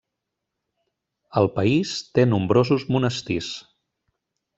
El 1.41 1.49
país 1.59 1.91
té 2.19 2.25
nombrosos 2.31 2.87
monestirs. 2.97 3.51